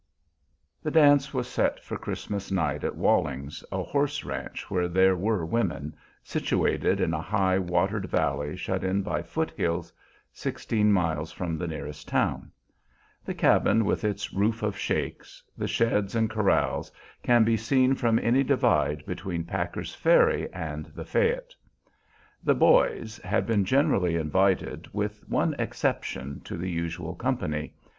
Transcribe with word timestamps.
The 0.81 0.89
dance 0.89 1.31
was 1.31 1.47
set 1.47 1.79
for 1.83 1.95
Christmas 1.95 2.51
night 2.51 2.83
at 2.83 2.95
Walling's, 2.95 3.63
a 3.71 3.83
horse 3.83 4.23
ranch 4.23 4.67
where 4.71 4.87
there 4.87 5.15
were 5.15 5.45
women, 5.45 5.95
situated 6.23 6.99
in 6.99 7.13
a 7.13 7.21
high, 7.21 7.59
watered 7.59 8.05
valley 8.09 8.57
shut 8.57 8.83
in 8.83 9.03
by 9.03 9.21
foothills, 9.21 9.93
sixteen 10.33 10.91
miles 10.91 11.31
from 11.31 11.55
the 11.55 11.67
nearest 11.67 12.07
town. 12.07 12.51
The 13.23 13.35
cabin 13.35 13.85
with 13.85 14.03
its 14.03 14.33
roof 14.33 14.63
of 14.63 14.75
shakes, 14.75 15.43
the 15.55 15.67
sheds 15.67 16.15
and 16.15 16.31
corrals, 16.31 16.91
can 17.21 17.43
be 17.43 17.55
seen 17.55 17.93
from 17.93 18.17
any 18.23 18.41
divide 18.43 19.05
between 19.05 19.43
Packer's 19.43 19.93
ferry 19.93 20.51
and 20.51 20.85
the 20.95 21.05
Fayette. 21.05 21.53
The 22.43 22.55
"boys" 22.55 23.17
had 23.19 23.45
been 23.45 23.65
generally 23.65 24.15
invited, 24.15 24.87
with 24.93 25.29
one 25.29 25.53
exception 25.59 26.39
to 26.45 26.57
the 26.57 26.71
usual 26.71 27.13
company. 27.13 27.75